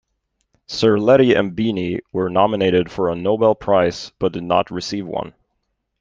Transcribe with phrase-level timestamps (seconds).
[0.67, 5.35] Cerletti and Bini were nominated for a Nobel Prize but did not receive one.